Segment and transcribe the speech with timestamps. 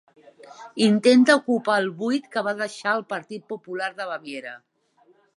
[0.83, 4.55] Intenta ocupar el buit que va deixar el Partit Popular de Baviera.